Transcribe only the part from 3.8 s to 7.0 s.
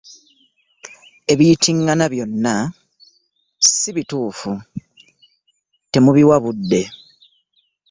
bituufu temubiwa budde.